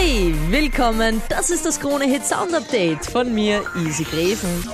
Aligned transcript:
Hey, 0.00 0.32
willkommen. 0.48 1.20
Das 1.28 1.50
ist 1.50 1.66
das 1.66 1.80
Krone 1.80 2.04
Hit 2.04 2.24
Sound 2.24 2.54
Update 2.54 3.04
von 3.04 3.34
mir, 3.34 3.64
Easy 3.84 4.04
Greven. 4.04 4.64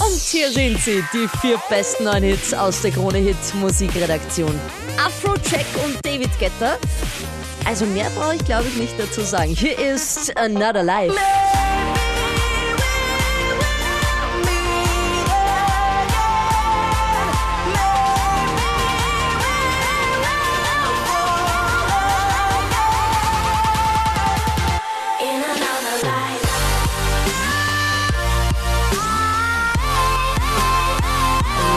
Und 0.00 0.20
hier 0.30 0.48
sind 0.52 0.78
sie, 0.78 1.02
die 1.12 1.26
vier 1.40 1.60
besten 1.68 2.04
neuen 2.04 2.22
Hits 2.22 2.54
aus 2.54 2.82
der 2.82 2.92
Krone 2.92 3.18
Hit 3.18 3.36
Musikredaktion. 3.54 4.54
Afro 4.96 5.34
Check 5.38 5.66
und 5.84 5.96
David 6.06 6.30
Getter. 6.38 6.78
Also 7.64 7.84
mehr 7.86 8.10
brauche 8.16 8.36
ich 8.36 8.44
glaube 8.44 8.68
ich 8.68 8.76
nicht 8.76 8.94
dazu 8.96 9.22
sagen. 9.22 9.50
Hier 9.50 9.76
ist 9.76 10.36
Another 10.36 10.84
Life. 10.84 11.16
In 11.16 11.53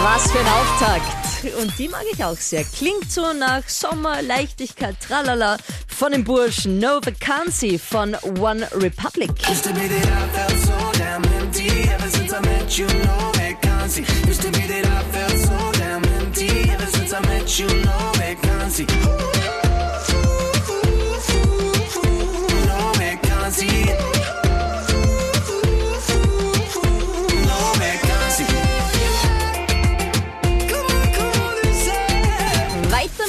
Was 0.09 0.31
für 0.31 0.39
ein 0.39 0.47
Auftakt. 0.47 1.43
Und 1.61 1.77
die 1.77 1.89
mag 1.89 2.03
ich 2.09 2.23
auch 2.23 2.38
sehr. 2.38 2.63
Klingt 2.63 3.11
so 3.11 3.34
nach 3.34 3.67
Sommer, 3.67 4.21
Leichtigkeit, 4.21 4.95
tralala. 5.05 5.57
Von 5.85 6.13
dem 6.13 6.23
Burschen 6.23 6.80
No 6.80 7.02
Vacancy 7.03 7.77
von 7.77 8.16
One 8.39 8.66
Republic. 8.71 9.31
Used 9.49 9.66
to. 9.66 9.71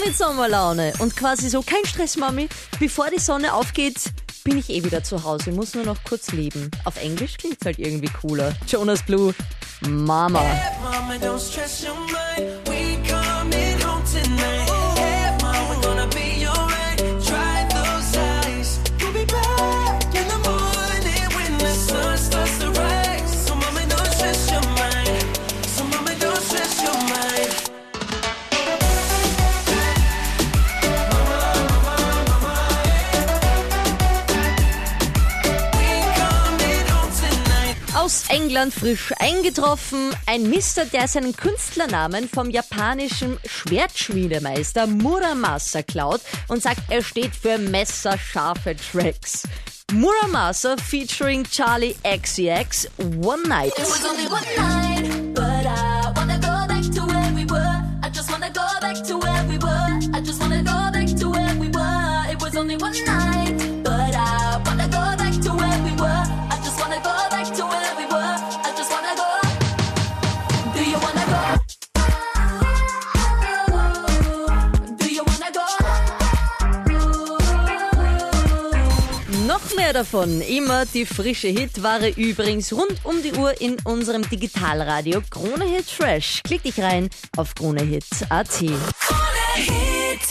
Mit 0.09 0.17
Sommerlaune. 0.17 0.93
Und 1.01 1.17
quasi 1.17 1.49
so, 1.49 1.63
kein 1.63 1.85
Stress, 1.85 2.17
Mami. 2.17 2.49
Bevor 2.81 3.11
die 3.11 3.21
Sonne 3.21 3.53
aufgeht, 3.53 3.97
bin 4.43 4.57
ich 4.59 4.71
eh 4.71 4.83
wieder 4.83 5.05
zu 5.05 5.23
Hause. 5.25 5.53
Muss 5.53 5.75
nur 5.75 5.85
noch 5.85 6.03
kurz 6.05 6.33
leben. 6.33 6.71
Auf 6.85 6.97
Englisch 7.03 7.37
klingt's 7.37 7.65
halt 7.67 7.79
irgendwie 7.79 8.11
cooler. 8.21 8.55
Jonas 8.67 9.03
Blue, 9.03 9.35
Mama. 9.83 10.43
Mama, 10.83 11.15
Aus 38.09 38.25
England 38.31 38.73
frisch 38.73 39.13
eingetroffen. 39.19 40.17
Ein 40.25 40.49
Mister, 40.49 40.87
der 40.87 41.07
seinen 41.07 41.37
Künstlernamen 41.37 42.27
vom 42.27 42.49
japanischen 42.49 43.39
Schwertschmiedemeister 43.45 44.87
Muramasa 44.87 45.83
klaut 45.83 46.23
und 46.49 46.63
sagt, 46.63 46.81
er 46.89 47.03
steht 47.03 47.37
für 47.37 47.59
messerscharfe 47.59 48.75
Tracks. 48.77 49.43
Muramasa 49.93 50.79
featuring 50.79 51.45
Charlie 51.45 51.97
XCX 52.03 52.89
One 53.21 53.47
Night. 53.47 53.75
I 53.77 53.83
just 60.21 60.41
wanna 60.41 60.63
go 60.63 60.71
back 60.71 60.98
mehr 79.89 79.95
davon. 79.95 80.43
Immer 80.43 80.85
die 80.85 81.07
frische 81.07 81.49
Hitware 81.49 82.11
übrigens 82.11 82.75
rund 82.75 83.01
um 83.05 83.23
die 83.23 83.33
Uhr 83.33 83.59
in 83.59 83.77
unserem 83.85 84.29
Digitalradio 84.29 85.23
Krone 85.31 85.65
Hit 85.65 85.87
Fresh. 85.87 86.43
Klick 86.45 86.63
dich 86.63 86.79
rein 86.79 87.09
auf 87.39 87.55
kronehit.at. 87.55 88.49
Krone 88.49 88.75
Hit. 89.55 90.29